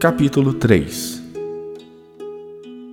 Capítulo 0.00 0.52
3 0.52 1.20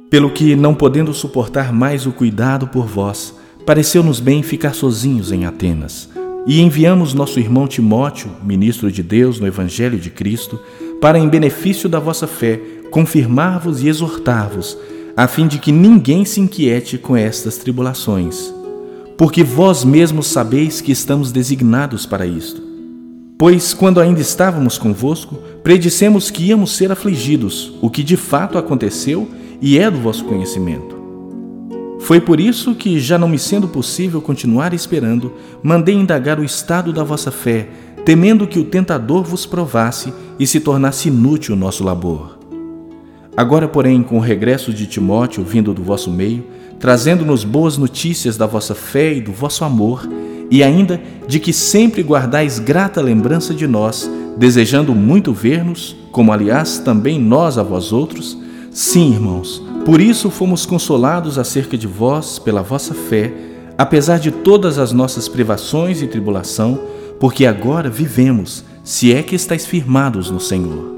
Pelo 0.10 0.32
que, 0.32 0.56
não 0.56 0.74
podendo 0.74 1.14
suportar 1.14 1.72
mais 1.72 2.08
o 2.08 2.12
cuidado 2.12 2.68
por 2.68 2.88
vós, 2.88 3.36
pareceu-nos 3.64 4.20
bem 4.20 4.42
ficar 4.42 4.74
sozinhos 4.74 5.32
em 5.32 5.46
Atenas. 5.46 6.10
E 6.48 6.60
enviamos 6.60 7.14
nosso 7.14 7.40
irmão 7.40 7.68
Timóteo, 7.68 8.32
ministro 8.44 8.92
de 8.92 9.04
Deus 9.04 9.40
no 9.40 9.46
Evangelho 9.46 10.00
de 10.00 10.10
Cristo, 10.10 10.60
para, 11.00 11.20
em 11.20 11.30
benefício 11.30 11.88
da 11.88 12.00
vossa 12.00 12.26
fé, 12.26 12.60
confirmar-vos 12.90 13.84
e 13.84 13.88
exortar-vos, 13.88 14.76
a 15.16 15.28
fim 15.28 15.46
de 15.46 15.60
que 15.60 15.72
ninguém 15.72 16.26
se 16.26 16.42
inquiete 16.42 16.98
com 16.98 17.16
estas 17.16 17.58
tribulações. 17.58 18.52
Porque 19.16 19.44
vós 19.44 19.84
mesmos 19.84 20.26
sabeis 20.26 20.82
que 20.82 20.92
estamos 20.92 21.32
designados 21.32 22.04
para 22.08 22.26
isto. 22.26 22.64
Pois, 23.38 23.76
quando 23.76 24.00
ainda 24.00 24.22
estávamos 24.22 24.78
convosco, 24.78 25.38
predissemos 25.66 26.30
que 26.30 26.44
íamos 26.44 26.76
ser 26.76 26.92
afligidos, 26.92 27.74
o 27.82 27.90
que 27.90 28.04
de 28.04 28.16
fato 28.16 28.56
aconteceu 28.56 29.28
e 29.60 29.80
é 29.80 29.90
do 29.90 29.98
vosso 29.98 30.24
conhecimento. 30.26 30.96
Foi 32.02 32.22
por 32.22 32.40
isso 32.40 32.76
que, 32.76 33.00
já 33.00 33.18
não 33.18 33.28
me 33.28 33.40
sendo 33.40 33.68
possível 33.68 34.22
continuar 34.22 34.76
esperando, 34.76 35.34
mandei 35.64 35.96
indagar 35.96 36.40
o 36.40 36.44
estado 36.44 36.94
da 36.94 37.04
vossa 37.04 37.32
fé, 37.32 37.68
temendo 38.06 38.46
que 38.46 38.60
o 38.60 38.64
tentador 38.64 39.24
vos 39.24 39.48
provasse 39.48 40.14
e 40.38 40.46
se 40.46 40.60
tornasse 40.60 41.08
inútil 41.08 41.56
o 41.56 41.58
nosso 41.58 41.84
labor. 41.84 42.38
Agora, 43.36 43.68
porém, 43.68 44.04
com 44.04 44.18
o 44.18 44.22
regresso 44.22 44.72
de 44.72 44.86
Timóteo 44.86 45.44
vindo 45.44 45.74
do 45.74 45.82
vosso 45.82 46.12
meio, 46.12 46.46
trazendo-nos 46.80 47.44
boas 47.44 47.76
notícias 47.76 48.38
da 48.38 48.46
vossa 48.46 48.76
fé 48.76 49.16
e 49.16 49.20
do 49.20 49.32
vosso 49.32 49.66
amor, 49.66 50.08
e 50.52 50.62
ainda 50.62 51.02
de 51.28 51.40
que 51.40 51.52
sempre 51.52 52.04
guardais 52.04 52.60
grata 52.60 53.02
lembrança 53.02 53.52
de 53.52 53.66
nós, 53.66 54.08
desejando 54.38 54.94
muito 54.94 55.34
ver-nos, 55.34 55.96
como 56.12 56.32
aliás 56.32 56.78
também 56.80 57.20
nós 57.20 57.58
a 57.58 57.64
vós 57.64 57.92
outros? 57.92 58.38
Sim, 58.72 59.14
irmãos, 59.14 59.62
por 59.86 60.02
isso 60.02 60.30
fomos 60.30 60.66
consolados 60.66 61.38
acerca 61.38 61.78
de 61.78 61.88
vós 61.88 62.40
pela 62.40 62.62
vossa 62.62 62.94
fé, 62.94 63.34
apesar 63.78 64.20
de 64.20 64.32
todas 64.32 64.78
as 64.78 64.92
nossas 64.92 65.28
privações 65.28 66.02
e 66.02 66.08
tribulação, 66.08 66.80
porque 67.20 67.46
agora 67.46 67.90
vivemos, 67.90 68.64
se 68.84 69.14
é 69.14 69.24
que 69.24 69.36
estáis 69.36 69.66
firmados 69.66 70.30
no 70.30 70.40
Senhor. 70.40 70.94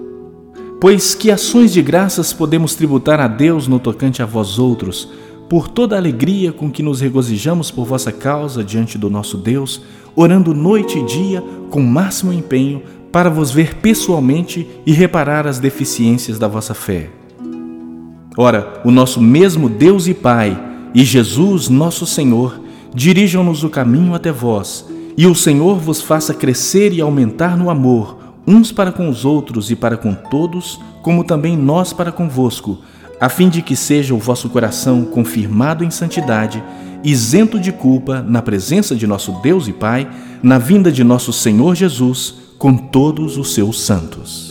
Pois 0.79 1.15
que 1.15 1.31
ações 1.31 1.73
de 1.73 1.81
graças 1.81 2.33
podemos 2.33 2.75
tributar 2.75 3.19
a 3.19 3.27
Deus 3.27 3.67
no 3.67 3.79
tocante 3.79 4.21
a 4.21 4.25
vós 4.25 4.59
outros, 4.59 5.09
por 5.49 5.67
toda 5.67 5.95
a 5.95 5.99
alegria 5.99 6.51
com 6.51 6.69
que 6.69 6.83
nos 6.83 6.99
regozijamos 6.99 7.71
por 7.71 7.85
vossa 7.85 8.11
causa 8.11 8.63
diante 8.63 8.97
do 8.97 9.09
nosso 9.09 9.37
Deus, 9.37 9.81
orando 10.15 10.53
noite 10.53 10.99
e 10.99 11.05
dia 11.05 11.43
com 11.69 11.81
máximo 11.81 12.33
empenho 12.33 12.81
para 13.11 13.29
vos 13.29 13.51
ver 13.51 13.75
pessoalmente 13.75 14.67
e 14.85 14.91
reparar 14.91 15.47
as 15.47 15.59
deficiências 15.59 16.37
da 16.37 16.47
vossa 16.47 16.73
fé. 16.73 17.09
Ora, 18.37 18.81
o 18.83 18.91
nosso 18.91 19.21
mesmo 19.21 19.67
Deus 19.67 20.07
e 20.07 20.13
Pai 20.13 20.57
e 20.93 21.03
Jesus, 21.03 21.69
nosso 21.69 22.05
Senhor, 22.05 22.61
dirijam-nos 22.93 23.63
o 23.63 23.69
caminho 23.69 24.13
até 24.13 24.31
vós, 24.31 24.85
e 25.17 25.25
o 25.25 25.35
Senhor 25.35 25.79
vos 25.79 26.01
faça 26.01 26.33
crescer 26.33 26.93
e 26.93 27.01
aumentar 27.01 27.57
no 27.57 27.69
amor, 27.69 28.17
uns 28.45 28.71
para 28.71 28.91
com 28.91 29.09
os 29.09 29.25
outros 29.25 29.71
e 29.71 29.75
para 29.75 29.97
com 29.97 30.13
todos, 30.13 30.79
como 31.01 31.23
também 31.23 31.57
nós 31.57 31.93
para 31.93 32.11
convosco 32.11 32.79
a 33.19 33.29
fim 33.29 33.49
de 33.49 33.61
que 33.61 33.75
seja 33.75 34.13
o 34.13 34.19
vosso 34.19 34.49
coração 34.49 35.03
confirmado 35.03 35.83
em 35.83 35.89
santidade, 35.89 36.63
isento 37.03 37.59
de 37.59 37.71
culpa 37.71 38.21
na 38.21 38.41
presença 38.41 38.95
de 38.95 39.07
nosso 39.07 39.31
Deus 39.41 39.67
e 39.67 39.73
Pai, 39.73 40.07
na 40.43 40.57
vinda 40.57 40.91
de 40.91 41.03
nosso 41.03 41.33
Senhor 41.33 41.75
Jesus, 41.75 42.35
com 42.57 42.75
todos 42.75 43.37
os 43.37 43.53
seus 43.53 43.81
santos. 43.81 44.46